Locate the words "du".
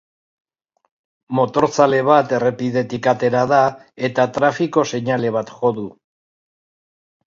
5.81-5.91